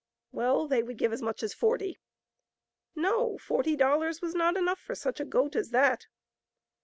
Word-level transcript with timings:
Well, 0.31 0.67
they 0.67 0.81
would 0.81 0.97
give 0.97 1.13
as 1.13 1.21
much 1.21 1.43
as 1.43 1.53
forty. 1.53 1.99
No; 2.95 3.37
forty 3.37 3.75
dollars 3.75 4.19
was 4.19 4.33
not 4.33 4.57
enough 4.57 4.79
for 4.79 4.95
such 4.95 5.19
a 5.19 5.25
goat 5.25 5.55
as 5.55 5.69
that. 5.69 6.07